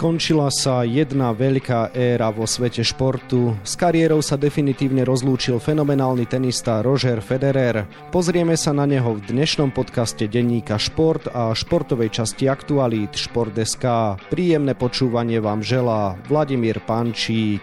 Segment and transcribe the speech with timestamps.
[0.00, 3.52] Skončila sa jedna veľká éra vo svete športu.
[3.60, 7.84] S kariérou sa definitívne rozlúčil fenomenálny tenista Roger Federer.
[8.08, 14.16] Pozrieme sa na neho v dnešnom podcaste denníka Šport a športovej časti aktualít Šport.sk.
[14.32, 17.60] Príjemné počúvanie vám želá Vladimír Pančík.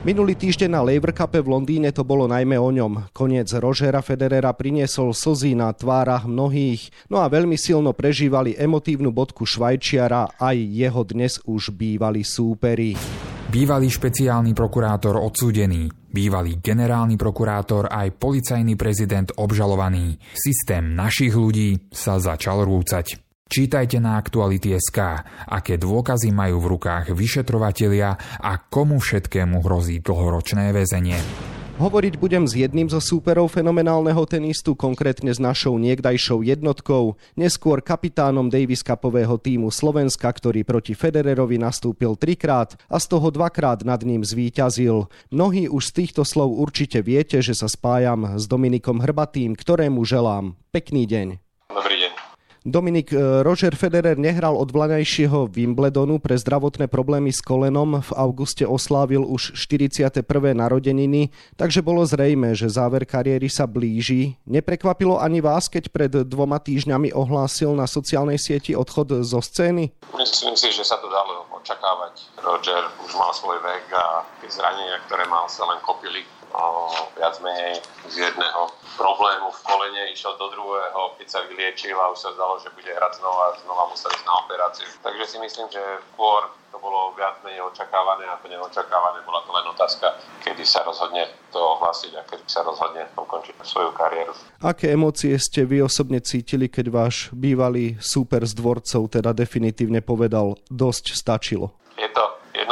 [0.00, 3.12] Minulý týždeň na Laver Cupe v Londýne to bolo najmä o ňom.
[3.12, 9.44] Koniec Rožera Federera priniesol slzy na tvárach mnohých, no a veľmi silno prežívali emotívnu bodku
[9.44, 12.96] Švajčiara aj jeho dnes už bývalí súperi.
[13.52, 20.16] Bývalý špeciálny prokurátor odsúdený, bývalý generálny prokurátor aj policajný prezident obžalovaný.
[20.32, 23.29] Systém našich ľudí sa začal rúcať.
[23.50, 31.18] Čítajte na Aktuality.sk, aké dôkazy majú v rukách vyšetrovatelia a komu všetkému hrozí dlhoročné väzenie.
[31.82, 38.46] Hovoriť budem s jedným zo súperov fenomenálneho tenistu, konkrétne s našou niekdajšou jednotkou, neskôr kapitánom
[38.46, 44.22] Davis Cupového týmu Slovenska, ktorý proti Federerovi nastúpil trikrát a z toho dvakrát nad ním
[44.22, 45.10] zvíťazil.
[45.34, 50.54] Mnohí už z týchto slov určite viete, že sa spájam s Dominikom Hrbatým, ktorému želám
[50.70, 51.49] pekný deň.
[52.60, 58.04] Dominik, e, Roger Federer nehral od vlaňajšieho Wimbledonu pre zdravotné problémy s kolenom.
[58.04, 60.20] V auguste oslávil už 41.
[60.52, 64.36] narodeniny, takže bolo zrejme, že záver kariéry sa blíži.
[64.44, 69.96] Neprekvapilo ani vás, keď pred dvoma týždňami ohlásil na sociálnej sieti odchod zo scény?
[70.12, 72.44] Myslím si, že sa to dalo očakávať.
[72.44, 76.28] Roger už mal svoj vek a tie zranenia, ktoré mal, sa len kopili
[77.16, 82.18] viac menej z jedného problému v kolene išiel do druhého, keď sa vyliečil a už
[82.18, 84.88] sa zdalo, že bude hrať znova a znova musel ísť na operáciu.
[85.04, 89.50] Takže si myslím, že skôr to bolo viac menej očakávané a to neočakávané bola to
[89.50, 90.06] len otázka,
[90.46, 94.32] kedy sa rozhodne to ohlásiť a kedy sa rozhodne ukončiť svoju kariéru.
[94.62, 100.54] Aké emócie ste vy osobne cítili, keď váš bývalý súper z dvorcov teda definitívne povedal,
[100.70, 101.79] dosť stačilo?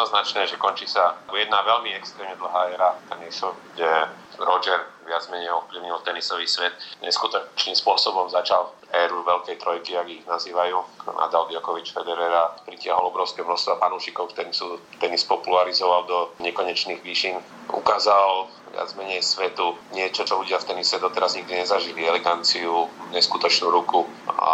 [0.08, 4.08] Jednoznačné, že končí sa jedna veľmi extrémne dlhá éra tenisu, kde
[4.40, 6.72] Roger viac menej ovplyvnil tenisový svet.
[7.04, 10.80] Neskutočným spôsobom začal éru veľkej trojky, ak ich nazývajú.
[11.12, 17.36] Nadal Djokovic Federera pritiahol obrovské množstvo fanúšikov, ktorým sú tenis popularizoval do nekonečných výšin.
[17.68, 22.04] Ukázal viac menej svetu niečo, čo ľudia v tenise doteraz nikdy nezažili.
[22.04, 24.50] Eleganciu, neskutočnú ruku a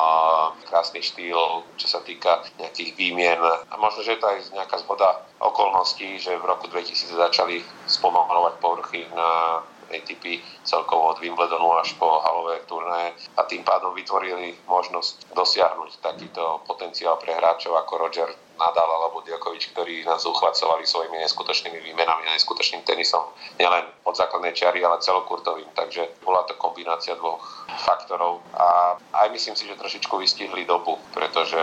[0.66, 3.40] krásny štýl, čo sa týka nejakých výmien.
[3.42, 8.54] A možno, že je to aj nejaká zhoda okolností, že v roku 2000 začali spomalovať
[8.58, 9.60] povrchy na
[9.94, 16.64] ATP celkovo od Wimbledonu až po halové turnaje a tým pádom vytvorili možnosť dosiahnuť takýto
[16.64, 22.34] potenciál pre hráčov ako Roger Nadal alebo Djokovic, ktorí nás uchvacovali svojimi neskutočnými výmenami a
[22.38, 23.26] neskutočným tenisom.
[23.58, 25.70] Nielen od základnej čiary, ale celokurtovým.
[25.74, 27.42] Takže bola to kombinácia dvoch
[27.82, 28.94] faktorov a
[29.24, 31.58] aj myslím si, že trošičku vystihli dobu, pretože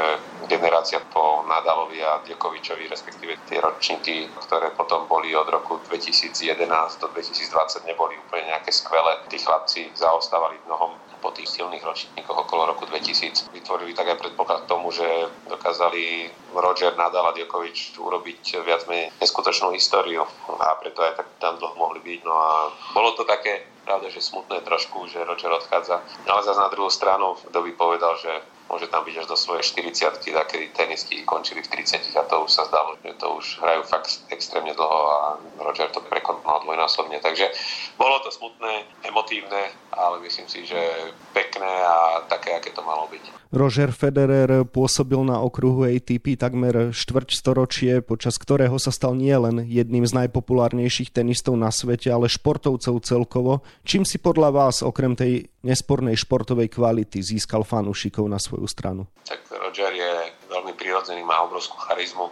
[0.51, 6.67] generácia po Nadalovi a Djokovičovi, respektíve tie ročníky, ktoré potom boli od roku 2011
[6.99, 9.21] do 2020, neboli úplne nejaké skvelé.
[9.31, 14.69] Tí chlapci zaostávali mnohom po tých silných ročníkoch okolo roku 2000 vytvorili tak predpoklad k
[14.73, 15.05] tomu, že
[15.47, 16.27] dokázali
[16.57, 21.77] Roger Nadal a Djokovic urobiť viac menej neskutočnú históriu a preto aj tak tam dlho
[21.77, 22.19] mohli byť.
[22.25, 26.01] No a bolo to také, pravda, že smutné trošku, že Roger odchádza.
[26.25, 29.67] Ale zase na druhú stranu, kto by povedal, že môže tam byť až do svojej
[29.91, 33.83] 40 kedy tenistky končili v 30 a to už sa zdalo, že to už hrajú
[33.83, 35.19] fakt extrémne dlho a
[35.59, 37.19] Roger to prekonal dvojnásobne.
[37.19, 37.51] Takže
[37.99, 40.79] bolo to smutné, emotívne, ale myslím si, že
[41.35, 43.51] pekné a také, aké to malo byť.
[43.51, 50.07] Roger Federer pôsobil na okruhu ATP takmer štvrť storočie, počas ktorého sa stal nielen jedným
[50.07, 53.59] z najpopulárnejších tenistov na svete, ale športovcov celkovo.
[53.83, 59.03] Čím si podľa vás, okrem tej nespornej športovej kvality, získal fanúšikov na svoju stranu?
[59.27, 60.40] Tak Roger je
[60.71, 62.31] veľmi prirodzený, má obrovskú charizmu.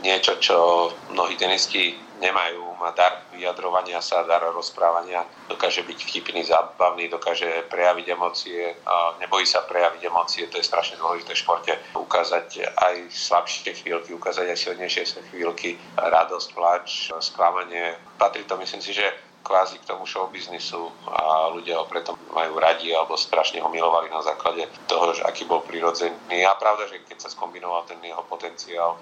[0.00, 1.92] Niečo, čo mnohí tenisti
[2.24, 8.72] nemajú, má dar vyjadrovania sa, dar rozprávania, dokáže byť vtipný, zábavný, dokáže prejaviť emócie,
[9.20, 11.72] nebojí sa prejaviť emócie, to je strašne dôležité v športe.
[11.92, 15.04] Ukázať aj slabšie chvíľky, ukázať aj silnejšie
[15.34, 17.98] chvíľky, radosť, plač, sklamanie.
[18.16, 19.04] Patrí to, myslím si, že
[19.44, 24.24] kvázi k tomu showbiznisu a ľudia ho preto majú radi alebo strašne ho milovali na
[24.24, 26.48] základe toho, že aký bol prirodzený.
[26.48, 28.96] A pravda, že keď sa skombinoval ten jeho potenciál,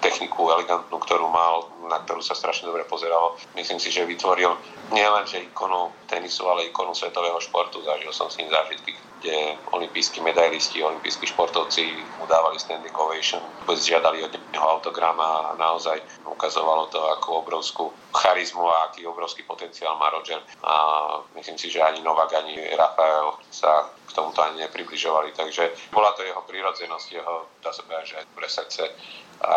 [0.00, 4.54] techniku elegantnú, ktorú mal, na ktorú sa strašne dobre pozeralo, myslím si, že vytvoril
[4.94, 7.84] nielen že ikonu tenisu, ale ikonu svetového športu.
[7.84, 14.24] Zažil som s ním zážitky, kde olimpijskí medailisti, olimpijskí športovci mu dávali standing ovation, žiadali
[14.24, 17.84] od neho autogram a naozaj ukazovalo to ako obrovskú
[18.16, 20.74] charizmu a aký obrovský potenciál má Roger a
[21.36, 26.24] myslím si, že ani Novak, ani Rafael sa k tomuto ani nepribližovali, takže bola to
[26.24, 28.82] jeho prírodzenosť, jeho, dá sa povedať, že aj pre srdce
[29.44, 29.56] a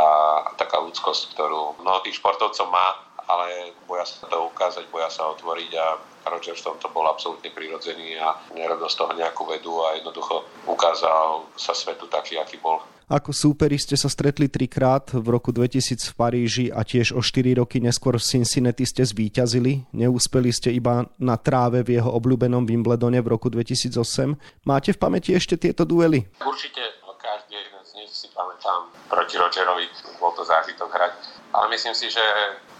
[0.59, 5.71] taká ľudskosť, ktorú mnoho tých športovcov má, ale boja sa to ukázať, boja sa otvoriť
[5.79, 5.95] a
[6.27, 11.47] Roger v tomto bol absolútne prirodzený a nerobil z toho nejakú vedu a jednoducho ukázal
[11.55, 12.83] sa svetu taký, aký bol.
[13.11, 17.59] Ako súperi ste sa stretli trikrát v roku 2000 v Paríži a tiež o 4
[17.59, 19.91] roky neskôr v Cincinnati ste zvíťazili.
[19.91, 24.63] Neúspeli ste iba na tráve v jeho obľúbenom Wimbledone v roku 2008.
[24.63, 26.23] Máte v pamäti ešte tieto duely?
[26.43, 29.87] Určite každý jeden z nich si pamätám proti Rogerovi.
[30.19, 31.13] Bol to zážitok hrať.
[31.55, 32.23] Ale myslím si, že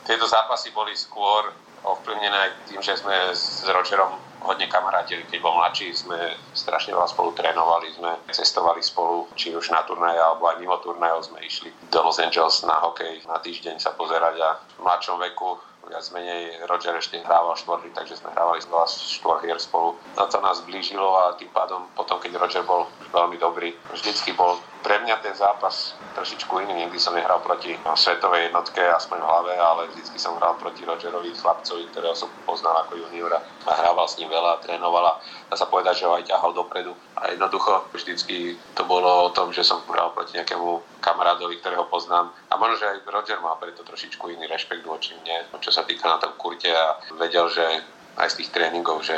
[0.04, 1.48] tieto zápasy boli skôr
[1.84, 7.32] ovplyvnené tým, že sme s Rogerom hodne kamarátili, keď bol mladší, sme strašne veľa spolu
[7.34, 12.00] trénovali, sme cestovali spolu, či už na turnaje alebo aj mimo turnajov sme išli do
[12.04, 14.50] Los Angeles na hokej na týždeň sa pozerať a
[14.80, 15.58] v mladšom veku
[15.94, 19.94] viac menej Roger ešte hrával štvorhy, takže sme hrávali veľa štvorhier spolu.
[20.18, 24.58] Na to nás blížilo a tým pádom potom, keď Roger bol veľmi dobrý, vždycky bol
[24.82, 26.90] pre mňa ten zápas trošičku iný.
[26.90, 31.30] Nikdy som nehral proti svetovej jednotke, aspoň v hlave, ale vždycky som hral proti Rogerovi,
[31.38, 33.38] chlapcovi, ktorého som poznal ako juniora
[33.70, 36.98] a hrával s ním veľa, trénoval a dá sa povedať, že ho aj ťahal dopredu.
[37.22, 42.32] A jednoducho vždycky to bolo o tom, že som hral proti nejakému kamarádovi, ktorého poznám.
[42.48, 46.08] A možno, že aj Roger má preto trošičku iný rešpekt voči mne, čo sa týka
[46.08, 47.84] na tom kurte a vedel, že
[48.16, 49.18] aj z tých tréningov, že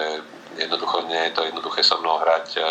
[0.56, 2.62] jednoducho nie je to jednoduché so mnou hrať, e,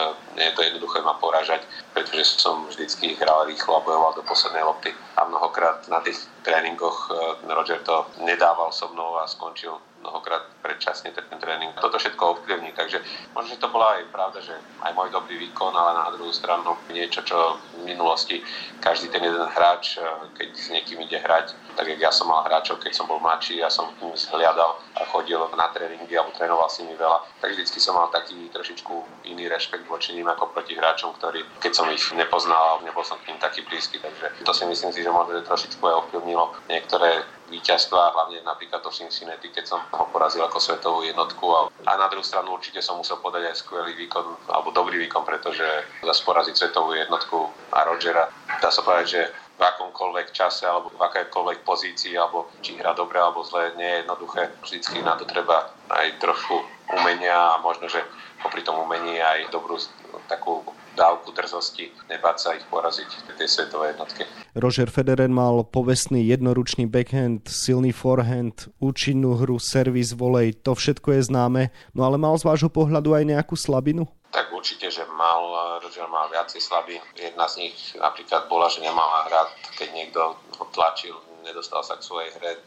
[0.41, 1.61] nie je to jednoduché ma poražať,
[1.93, 4.91] pretože som vždycky hral rýchlo a bojoval do poslednej lopty.
[5.21, 11.17] A mnohokrát na tých tréningoch e, Roger to nedával so mnou a skončil mnohokrát predčasne
[11.17, 11.73] ten tréning.
[11.81, 13.01] Toto všetko ovplyvní, takže
[13.33, 14.53] možno, že to bola aj pravda, že
[14.85, 18.45] aj môj dobrý výkon, ale na druhú stranu niečo, čo v minulosti
[18.85, 20.05] každý ten jeden hráč, eh,
[20.37, 23.65] keď s niekým ide hrať, tak jak ja som mal hráčov, keď som bol mladší,
[23.65, 27.81] ja som tým zhliadal a chodil na tréningy alebo trénoval s nimi veľa, tak vždycky
[27.81, 32.05] som mal taký trošičku iný rešpekt voči ním ako proti hráčom, ktorí, keď som ich
[32.13, 35.81] nepoznal, nebol som k ním taký blízky, takže to si myslím si, že možno trošičku
[35.81, 41.45] aj ovplyvnilo niektoré víťazstva, hlavne napríklad to Cincinnati, keď som ho porazil ako svetovú jednotku.
[41.85, 45.65] A na druhú stranu určite som musel podať aj skvelý výkon, alebo dobrý výkon, pretože
[46.01, 48.29] zase poraziť svetovú jednotku a Rogera,
[48.61, 49.23] dá sa povedať, že
[49.55, 54.01] v akomkoľvek čase alebo v akékoľvek pozícii, alebo či hra dobre alebo zle, nie je
[54.03, 54.43] jednoduché.
[54.67, 56.59] Vždycky na to treba aj trochu
[56.93, 58.03] umenia a možno, že
[58.43, 59.81] popri tom umení aj dobrú
[60.29, 60.65] takú
[60.95, 64.23] dávku drzosti, nebáť sa ich poraziť tie svetové jednotky.
[64.55, 71.27] Roger Federer mal povestný jednoručný backhand, silný forehand, účinnú hru, servis, volej, to všetko je
[71.27, 71.63] známe,
[71.99, 74.07] no ale mal z vášho pohľadu aj nejakú slabinu?
[74.31, 77.03] Tak určite, že mal, Roger mal viacej slabín.
[77.19, 82.07] Jedna z nich napríklad bola, že nemal rád, keď niekto ho tlačil, nedostal sa k
[82.07, 82.59] svojej hre,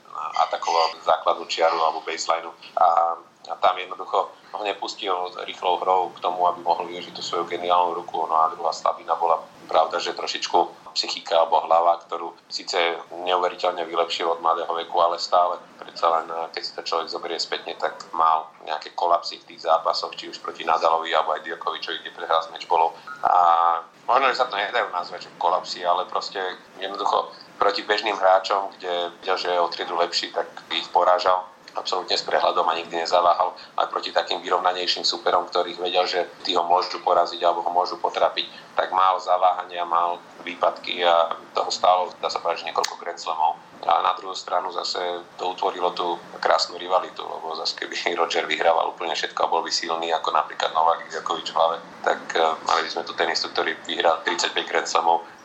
[0.48, 3.16] atakoval základnú čiaru alebo baseline a
[3.50, 5.14] a tam jednoducho ho nepustil
[5.44, 8.26] rýchlou hrou k tomu, aby mohol využiť tú svoju geniálnu ruku.
[8.28, 14.26] No a druhá slabina bola pravda, že trošičku psychika alebo hlava, ktorú síce neuveriteľne vylepšil
[14.26, 18.02] od mladého veku, ale stále predsa len, eh, keď si to človek zoberie spätne, tak
[18.18, 22.42] mal nejaké kolapsy v tých zápasoch, či už proti Nadalovi alebo aj Djokovičovi, kde prehral
[22.42, 22.98] s bolo.
[23.22, 23.34] A
[24.10, 26.42] možno, že sa to nedajú nazvať, že kolapsy, ale proste
[26.82, 27.30] jednoducho
[27.62, 31.46] proti bežným hráčom, kde videl, že je o triedu lepší, tak ich porážal
[31.78, 36.57] absolútne s prehľadom a nikdy nezaváhal aj proti takým vyrovnanejším superom, ktorých vedel, že tí
[36.57, 42.14] ho môžu poraziť alebo ho môžu potrapiť, tak mal zaváhania, mal výpadky a toho stálo,
[42.18, 43.19] dá sa povedať, niekoľko Grand.
[43.88, 45.00] A na druhú stranu zase
[45.38, 49.72] to utvorilo tú krásnu rivalitu, lebo zase keby Roger vyhrával úplne všetko a bol by
[49.72, 53.78] silný ako napríklad Novak Djokovic v hlave, tak uh, mali by sme tu tenistu, ktorý
[53.86, 54.90] vyhral 35 Grand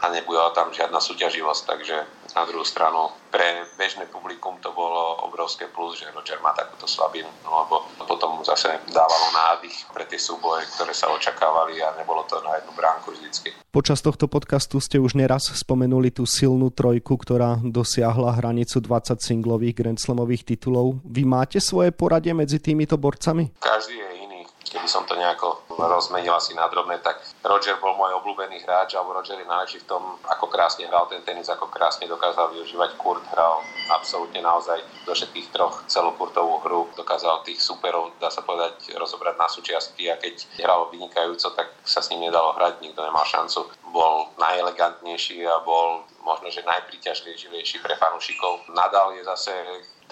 [0.02, 1.96] a nebudela tam žiadna súťaživosť, takže
[2.32, 7.28] na druhú stranu pre bežné publikum to bolo obrovské plus, že Roger má takúto slabinu,
[7.44, 7.74] no, lebo
[8.04, 12.72] potom zase dávalo nádych pre tie súboje, ktoré sa očakávali a nebolo to na jednu
[12.76, 13.56] bránku vždycky.
[13.72, 19.74] Počas tohto podcastu ste už neraz spomenuli tú silnú trojku, ktorá dosiahla hranicu 20 singlových
[19.80, 21.00] Grand Slamových titulov.
[21.08, 23.48] Vy máte svoje poradie medzi týmito borcami?
[23.56, 24.12] Každý je
[24.72, 29.16] keby som to nejako rozmenil asi na drobné, tak Roger bol môj obľúbený hráč, alebo
[29.16, 33.24] Roger je najlepší v tom, ako krásne hral ten tenis, ako krásne dokázal využívať kurt,
[33.32, 39.34] hral absolútne naozaj do všetkých troch celokurtovú hru, dokázal tých superov, dá sa povedať, rozobrať
[39.38, 43.68] na súčiastky a keď hral vynikajúco, tak sa s ním nedalo hrať, nikto nemal šancu.
[43.92, 48.70] Bol najelegantnejší a bol možno, že najpriťažlivejší pre fanúšikov.
[48.72, 49.52] Nadal je zase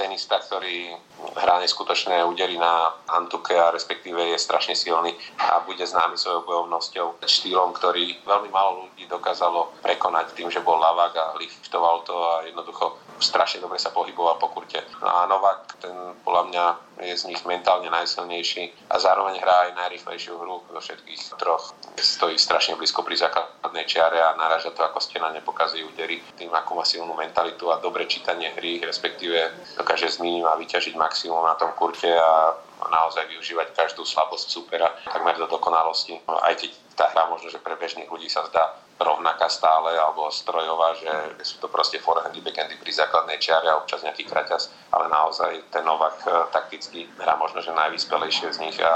[0.01, 0.97] tenista, ktorý
[1.37, 5.13] hrá neskutočné údery na Antuke a respektíve je strašne silný
[5.51, 10.79] a bude známy svojou bojovnosťou, štýlom, ktorý veľmi málo ľudí dokázalo prekonať tým, že bol
[10.79, 14.83] lavák a liftoval to a jednoducho strašne dobre sa pohyboval po kurte.
[15.01, 16.65] No a Novak, ten podľa mňa
[17.07, 21.73] je z nich mentálne najsilnejší a zároveň hrá aj najrychlejšiu hru zo všetkých troch.
[21.97, 26.21] Stojí strašne blízko pri základnej čiare a naráža to ako stena nepokazí údery.
[26.37, 29.37] Tým, ako má silnú mentalitu a dobre čítanie hry, respektíve
[29.81, 32.57] dokáže z minima vyťažiť maximum na tom kurte a
[32.89, 36.17] naozaj využívať každú slabosť supera takmer do dokonalosti.
[36.29, 40.93] Aj keď tá hra možno, že pre bežných ľudí sa zdá rovnaká stále alebo strojová,
[41.01, 41.09] že
[41.41, 45.81] sú to proste forehandy, backhandy pri základnej čiare a občas nejaký kraťas, ale naozaj ten
[45.89, 48.93] Novak eh, takticky hrá možno, že najvyspelejšie z nich a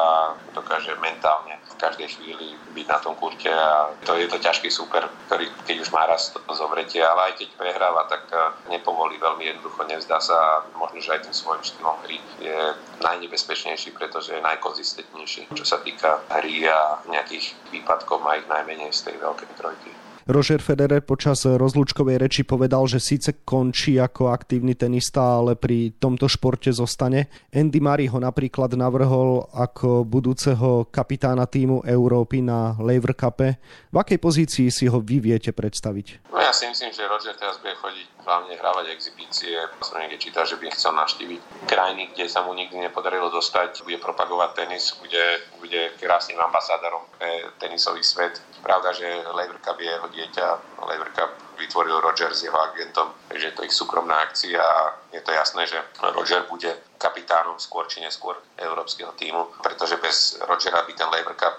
[0.52, 5.08] dokáže mentálne v každej chvíli byť na tom kurte a to je to ťažký super,
[5.26, 9.88] ktorý keď už má raz zovretie, ale aj keď prehráva, tak eh, nepovolí veľmi jednoducho,
[9.88, 12.58] nevzdá sa možno, že aj tým svojím štýlom hry je
[13.00, 19.08] najnebezpečnejší, pretože je najkonzistentnejší, čo sa týka hry a nejakých výpadkov má ich najmenej z
[19.08, 19.93] tej veľkej trojky.
[20.24, 26.32] Roger Federer počas rozlúčkovej reči povedal, že síce končí ako aktívny tenista, ale pri tomto
[26.32, 27.28] športe zostane.
[27.52, 33.60] Andy Murray ho napríklad navrhol ako budúceho kapitána týmu Európy na Lever Cupe.
[33.92, 36.32] V akej pozícii si ho vy viete predstaviť?
[36.32, 39.52] No ja si myslím, že Roger teraz bude chodiť hlavne hrávať exibície.
[39.84, 43.84] Som niekde čítal, že by chcel navštíviť krajiny, kde sa mu nikdy nepodarilo dostať.
[43.84, 48.40] Bude propagovať tenis, bude, bude krásnym ambasádorom pre tenisový svet.
[48.64, 49.04] Pravda, že
[49.36, 50.46] Lever Cup je dieťa.
[50.86, 55.22] Lever Cup vytvoril Roger s jeho agentom, takže je to ich súkromná akcia a je
[55.22, 60.92] to jasné, že Roger bude kapitánom skôr či neskôr európskeho týmu, pretože bez Rogera by
[60.92, 61.56] ten Lever Cup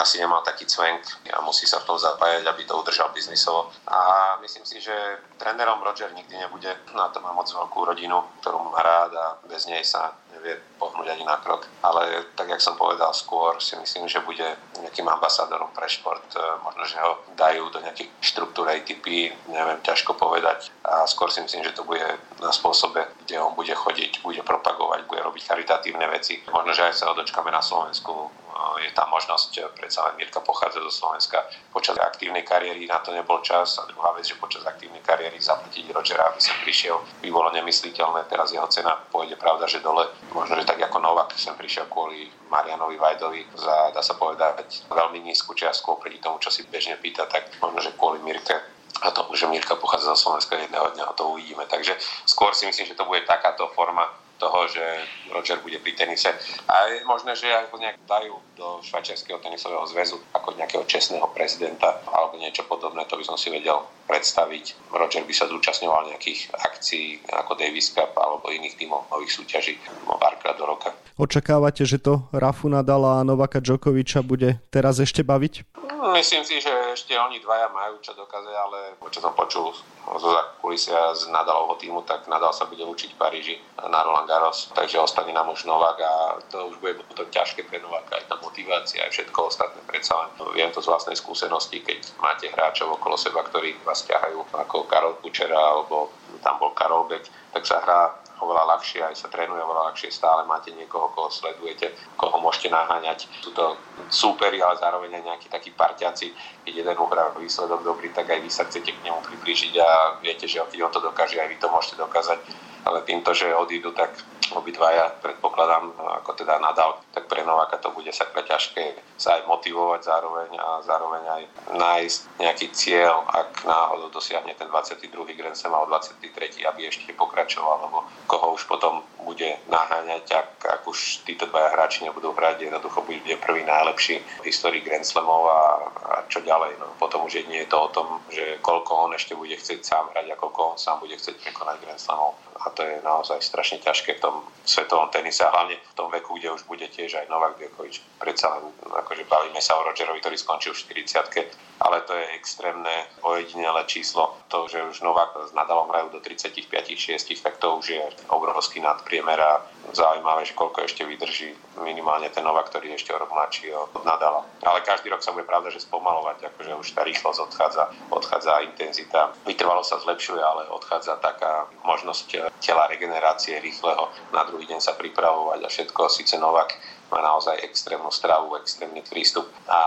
[0.00, 1.04] asi nemal taký cvenk
[1.36, 3.68] a musí sa v tom zapájať, aby to udržal biznisovo.
[3.88, 3.98] A
[4.40, 4.94] myslím si, že
[5.36, 6.72] trénerom Roger nikdy nebude.
[6.96, 11.14] Na to má moc veľkú rodinu, ktorú má rád a bez nej sa nevie pohnúť
[11.14, 11.70] ani na krok.
[11.86, 14.44] Ale tak, jak som povedal skôr, si myslím, že bude
[14.82, 16.26] nejakým ambasádorom pre šport.
[16.34, 20.74] E, možno, že ho dajú do nejakých štruktúr ATP, neviem, ťažko povedať.
[20.82, 22.02] A skôr si myslím, že to bude
[22.42, 26.42] na spôsobe, kde on bude chodiť, bude propagovať, bude robiť charitatívne veci.
[26.50, 28.41] Možno, že aj sa ho dočkame na Slovensku
[28.82, 31.44] je tam možnosť, eh, predsa len Mirka pochádza zo Slovenska.
[31.72, 35.92] Počas aktívnej kariéry na to nebol čas a druhá vec, že počas aktívnej kariéry zaplatiť
[35.92, 38.26] Rogera, aby sa prišiel, by bolo nemysliteľné.
[38.28, 40.08] Teraz jeho cena pôjde pravda, že dole.
[40.32, 45.18] Možno, že tak ako Novak sem prišiel kvôli Marianovi Vajdovi za, dá sa povedať, veľmi
[45.24, 49.26] nízku čiastku oproti tomu, čo si bežne pýta, tak možno, že kvôli Mirke a to,
[49.34, 51.66] že Mirka pochádza zo Slovenska jedného dňa, to uvidíme.
[51.66, 51.96] Takže
[52.28, 54.06] skôr si myslím, že to bude takáto forma
[54.42, 54.82] toho, že
[55.30, 56.34] Roger bude pri tenise.
[56.66, 61.30] A je možné, že aj ho nejak dajú do švajčiarského tenisového zväzu ako nejakého čestného
[61.30, 64.90] prezidenta alebo niečo podobné, to by som si vedel predstaviť.
[64.90, 69.78] Roger by sa zúčastňoval nejakých akcií ako Davis Cup alebo iných tímových súťaží
[70.18, 70.90] párkrát do roka.
[71.16, 75.62] Očakávate, že to Rafu Nadala a Novaka Djokoviča bude teraz ešte baviť?
[76.02, 79.70] Myslím si, že ešte oni dvaja majú čo dokázať, ale čo som počul
[80.02, 80.30] zo
[80.60, 85.02] kulisia z Nadalovho týmu, tak Nadal sa bude učiť v Paríži na Roland Garros, takže
[85.02, 89.02] ostane nám už Novak a to už bude potom ťažké pre Novaka, aj tá motivácia,
[89.04, 89.80] aj všetko ostatné.
[89.86, 94.54] Predsa len viem to z vlastnej skúsenosti, keď máte hráčov okolo seba, ktorí vás ťahajú
[94.54, 96.10] ako Karol Kučera alebo
[96.42, 100.42] tam bol Karol Beck, tak sa hrá oveľa ľahšie, aj sa trénuje oveľa ľahšie, stále
[100.44, 103.30] máte niekoho, koho sledujete, koho môžete naháňať.
[103.38, 103.78] Sú to
[104.10, 106.34] súperi, ale zároveň aj nejakí takí parťaci.
[106.66, 110.50] Keď jeden uhrá výsledok dobrý, tak aj vy sa chcete k nemu priblížiť a viete,
[110.50, 112.38] že keď on to dokáže, aj vy to môžete dokázať.
[112.82, 114.10] Ale týmto, že odídu, tak
[114.58, 116.98] obidvaja, predpokladám, ako teda nadal,
[117.32, 122.66] pre Nováka to bude sakra ťažké sa aj motivovať zároveň a zároveň aj nájsť nejaký
[122.76, 125.08] cieľ, ak náhodou dosiahne ten 22.
[125.32, 126.68] Grand Slam alebo 23.
[126.68, 132.04] aby ešte pokračoval, lebo koho už potom bude naháňať, ak, ak už títo dvaja hráči
[132.04, 136.76] nebudú hrať, jednoducho bude prvý najlepší v histórii Grand Slamov a, a čo ďalej.
[136.76, 136.92] No.
[137.00, 140.34] Potom už nie je to o tom, že koľko on ešte bude chcieť sám hrať
[140.34, 142.36] a koľko on sám bude chcieť prekonať Grand Slamov.
[142.62, 146.38] A to je naozaj strašne ťažké v tom svetovom tenise a hlavne v tom veku,
[146.38, 147.98] kde už bude tiež aj Novak Djokovic.
[148.22, 152.94] Predsa len, akože bavíme sa o Rogerovi, ktorý skončil v 40 ale to je extrémne
[153.26, 154.38] ojedinelé číslo.
[154.48, 159.34] To, že už Novak s Nadalom hrajú do 35-6, tak to už je obrovský nadpriemer
[159.42, 161.50] a zaujímavé, že koľko ešte vydrží
[161.82, 164.46] minimálne ten Novak, ktorý je ešte o rok mladší od Nadala.
[164.62, 169.34] Ale každý rok sa bude pravda, že spomalovať, akože už tá rýchlosť odchádza, odchádza intenzita.
[169.42, 175.60] Vytrvalo sa zlepšuje, ale odchádza taká možnosť tela regenerácie rýchleho na druhý deň sa pripravovať
[175.64, 176.10] a všetko.
[176.10, 176.76] Síce Novak
[177.12, 179.80] má naozaj extrémnu stravu, extrémny prístup a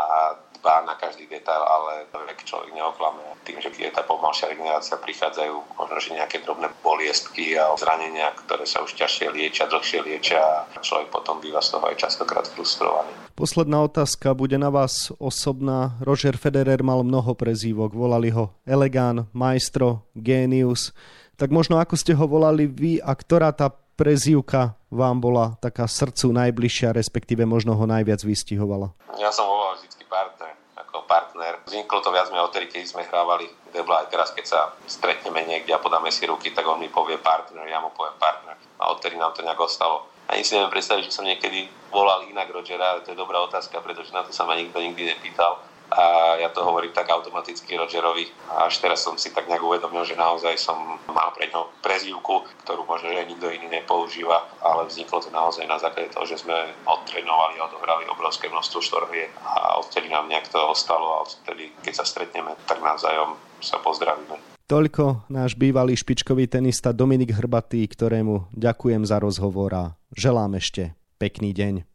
[0.66, 3.22] dbá na každý detail, ale vek človek neoklame.
[3.46, 8.66] Tým, že je tá pomalšia regenerácia, prichádzajú možno, že nejaké drobné boliestky a zranenia, ktoré
[8.66, 13.14] sa už ťažšie liečia, dlhšie liečia a človek potom býva z toho aj častokrát frustrovaný.
[13.38, 16.02] Posledná otázka bude na vás osobná.
[16.02, 20.98] Roger Federer mal mnoho prezývok, volali ho Elegán, Maestro, Genius.
[21.36, 23.68] Tak možno ako ste ho volali vy a ktorá tá
[24.00, 28.96] prezývka vám bola taká srdcu najbližšia, respektíve možno ho najviac vystihovala?
[29.20, 31.60] Ja som volal vždy partner, ako partner.
[31.68, 35.76] Vzniklo to viac menej odtedy, keď sme hrávali debla, aj teraz, keď sa stretneme niekde
[35.76, 38.56] a podáme si ruky, tak on mi povie partner, ja mu poviem partner.
[38.80, 40.08] A odtedy nám to nejak ostalo.
[40.32, 43.84] Ani si neviem predstaviť, že som niekedy volal inak Rogera, ale to je dobrá otázka,
[43.84, 45.60] pretože na to sa ma nikto nikdy nepýtal
[45.96, 48.28] a ja to hovorím tak automaticky Rogerovi.
[48.52, 52.84] Až teraz som si tak nejak uvedomil, že naozaj som mal pre ňo prezývku, ktorú
[52.84, 57.64] možno že nikto iný nepoužíva, ale vzniklo to naozaj na základe toho, že sme odtrenovali
[57.64, 62.06] a odohrali obrovské množstvo štorhie a odtedy nám nejak to ostalo a odtedy, keď sa
[62.06, 64.36] stretneme, tak navzájom sa pozdravíme.
[64.66, 69.86] Toľko náš bývalý špičkový tenista Dominik Hrbatý, ktorému ďakujem za rozhovor a
[70.18, 71.95] želám ešte pekný deň.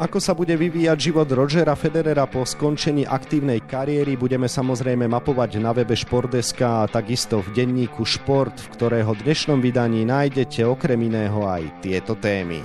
[0.00, 5.76] Ako sa bude vyvíjať život Rogera Federera po skončení aktívnej kariéry, budeme samozrejme mapovať na
[5.76, 11.84] webe Športdeska a takisto v denníku Šport, v ktorého dnešnom vydaní nájdete okrem iného aj
[11.84, 12.64] tieto témy.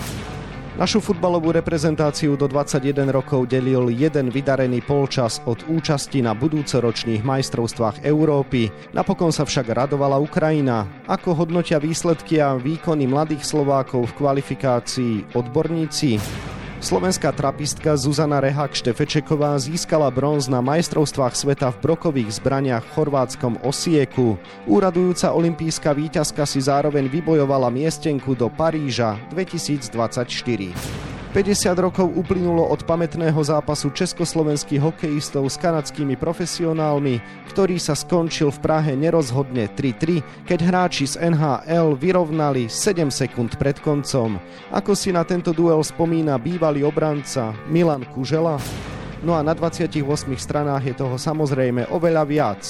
[0.79, 8.07] Našu futbalovú reprezentáciu do 21 rokov delil jeden vydarený polčas od účasti na budúcoročných majstrovstvách
[8.07, 8.71] Európy.
[8.95, 10.87] Napokon sa však radovala Ukrajina.
[11.03, 16.54] Ako hodnotia výsledky a výkony mladých Slovákov v kvalifikácii odborníci?
[16.85, 23.57] Slovenská trapistka Zuzana Rehak Štefečeková získala bronz na majstrovstvách sveta v brokových zbraniach v chorvátskom
[23.65, 24.37] Osieku.
[24.69, 31.14] Úradujúca olimpijská víťazka si zároveň vybojovala miestenku do Paríža 2024.
[31.35, 37.19] 50 rokov uplynulo od pamätného zápasu československých hokejistov s kanadskými profesionálmi,
[37.51, 43.75] ktorý sa skončil v Prahe nerozhodne 3-3, keď hráči z NHL vyrovnali 7 sekúnd pred
[43.83, 44.39] koncom.
[44.71, 48.55] Ako si na tento duel spomína bývalý obranca Milan Kužela?
[49.19, 49.91] No a na 28
[50.39, 52.63] stranách je toho samozrejme oveľa viac.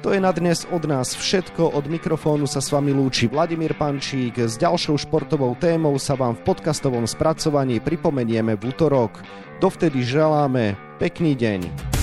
[0.00, 1.76] To je na dnes od nás všetko.
[1.76, 4.40] Od mikrofónu sa s vami lúči Vladimír Pančík.
[4.40, 9.20] S ďalšou športovou témou sa vám v podcastovom spracovaní pripomenieme v útorok.
[9.60, 11.99] Dovtedy želáme pekný deň.